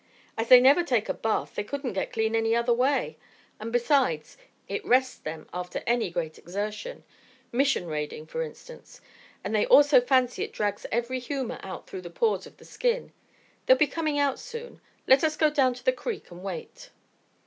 "As 0.35 0.47
they 0.49 0.59
never 0.59 0.81
take 0.81 1.09
a 1.09 1.13
bath, 1.13 1.53
they 1.53 1.63
couldn't 1.63 1.93
get 1.93 2.11
clean 2.11 2.35
any 2.35 2.55
other 2.55 2.73
way; 2.73 3.17
and 3.59 3.71
besides 3.71 4.35
it 4.67 4.83
rests 4.83 5.15
them 5.19 5.47
after 5.53 5.83
any 5.85 6.09
great 6.09 6.39
exertion 6.39 7.03
Mission 7.51 7.85
raiding, 7.85 8.25
for 8.25 8.41
instance 8.41 8.99
and 9.43 9.53
they 9.53 9.67
also 9.67 10.01
fancy 10.01 10.43
it 10.43 10.53
drags 10.53 10.87
every 10.91 11.19
humour 11.19 11.59
out 11.61 11.85
through 11.85 12.01
the 12.01 12.09
pores 12.09 12.47
of 12.47 12.57
the 12.57 12.65
skin. 12.65 13.11
They'll 13.67 13.77
be 13.77 13.85
coming 13.85 14.17
out 14.17 14.39
soon. 14.39 14.81
Let 15.05 15.23
us 15.23 15.37
go 15.37 15.51
down 15.51 15.75
to 15.75 15.83
the 15.85 15.93
creek 15.93 16.31
and 16.31 16.41
wait." 16.41 16.89